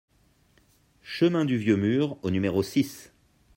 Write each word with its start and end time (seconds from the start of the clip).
Chemin 1.03 1.45
du 1.45 1.57
Vieux 1.57 1.75
Mur 1.77 2.17
au 2.23 2.31
numéro 2.31 2.63
six 2.63 3.13